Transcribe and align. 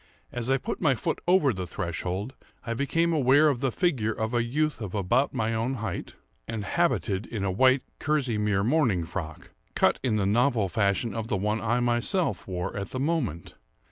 As 0.31 0.49
I 0.49 0.57
put 0.57 0.81
my 0.81 0.95
foot 0.95 1.21
over 1.27 1.53
the 1.53 1.67
threshold, 1.67 2.33
I 2.65 2.73
became 2.73 3.13
aware 3.13 3.49
of 3.49 3.59
the 3.59 3.71
figure 3.71 4.11
of 4.13 4.33
a 4.33 4.41
youth 4.43 4.81
about 4.81 5.31
my 5.31 5.53
own 5.53 5.75
height, 5.75 6.15
and 6.47 6.65
habited 6.65 7.27
in 7.27 7.43
a 7.43 7.51
white 7.51 7.83
kerseymere 7.99 8.63
morning 8.65 9.03
frock, 9.03 9.51
cut 9.75 9.99
in 10.01 10.15
the 10.15 10.25
novel 10.25 10.67
fashion 10.69 11.13
of 11.13 11.27
the 11.27 11.37
one 11.37 11.61
I 11.61 11.81
myself 11.81 12.47
wore 12.47 12.75
at 12.75 12.89
the 12.89 12.99
moment. 12.99 13.53